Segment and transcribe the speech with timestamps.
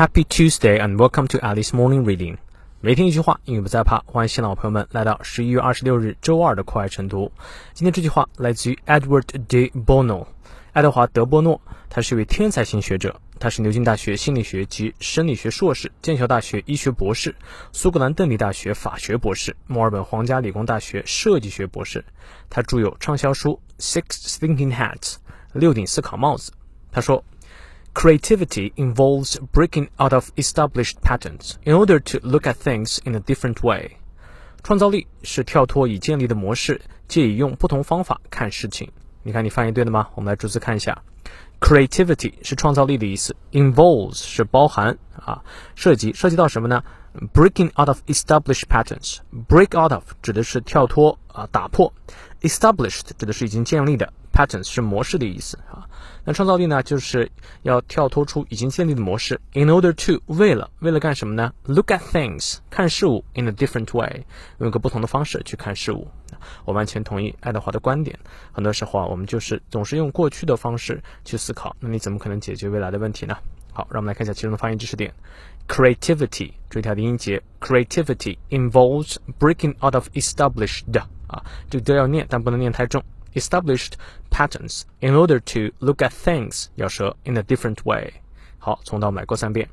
[0.00, 2.38] Happy Tuesday and welcome to Alice Morning Reading。
[2.80, 4.02] 每天一句话，英语不再怕。
[4.06, 7.30] 欢迎新老朋友们来到十一月二十六日周二的课外晨读。
[7.74, 10.26] 今天这句话来自于 Edward de Bono，
[10.72, 11.60] 爱德华·德波诺。
[11.90, 17.36] 他是一位天才型学者，他是牛津大学心理学及生理学硕士，剑桥大学医学博士，
[17.70, 22.02] 苏格兰邓迪大学法学博士，墨尔本皇家理工大学设计学博士。
[22.48, 24.96] 他著有畅销书《Six Thinking Hats》
[25.52, 26.52] 六顶思考帽子。
[26.90, 27.22] 他说。
[27.93, 33.65] Creativity involves breaking out of established patterns in order to look at things in a different
[33.65, 33.97] way.
[34.63, 38.91] 创造力是跳脱已建立的模式，借以用不同方法看事情。
[39.23, 40.09] 你看，你翻译对了吗？
[40.15, 41.01] 我们来逐字看一下。
[41.61, 45.41] Creativity 是创造力的意思，involves 是包含啊，
[45.75, 46.83] 涉及涉及到什么呢？
[47.33, 49.19] Breaking out of established patterns.
[49.47, 51.93] Break out of 指的是跳脱啊，打破。
[52.41, 54.11] Established 指的是已经建立的。
[54.32, 55.86] Patterns 是模式的意思啊，
[56.24, 57.30] 那创造力呢，就是
[57.62, 59.40] 要跳脱出已经建立的模式。
[59.52, 64.24] In order to 为了为了干什么呢？Look at things 看事物 in a different way
[64.58, 66.08] 用一个不同的方式去看事物。
[66.64, 68.18] 我完全同意爱德华的观点。
[68.52, 73.36] 很多时候啊，我们就是总是用过去的方式去思考，那你怎么可能解决未来的问题呢？
[73.72, 75.12] 好，让我们来看一下其中的发音知识点。
[75.68, 80.84] Creativity 注意它的音节，Creativity involves breaking out of established
[81.26, 83.02] 啊，这个都要念，但不能念太重。
[83.33, 83.93] established
[84.29, 88.13] patterns in order to look at things 要舌 in a different way。
[88.59, 89.69] 好，从头来过三遍。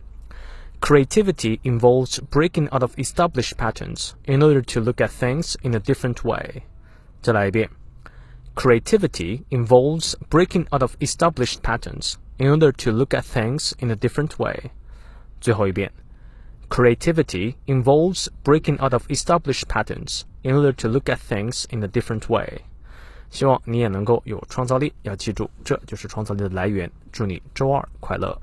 [0.80, 5.78] Creativity involves breaking out of established patterns in order to look at things in a
[5.78, 6.62] different way.
[7.22, 7.70] 再来一遍。
[8.56, 14.36] Creativity involves breaking out of established patterns in order to look at things in a different
[14.42, 14.72] way.
[15.40, 15.92] 最后一遍。
[16.68, 22.26] Creativity involves breaking out of established patterns in order to look at things in a different
[22.28, 22.62] way.
[23.29, 24.91] 希望你也能够有创造力。
[25.03, 26.89] 要记住，这就是创造力的来源。
[27.11, 28.37] 祝你周二快乐！